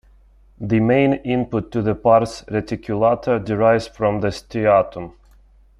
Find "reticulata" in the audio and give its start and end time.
2.47-3.37